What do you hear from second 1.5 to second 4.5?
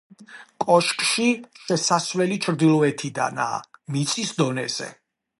შესასვლელი ჩრდილოეთიდანაა, მიწის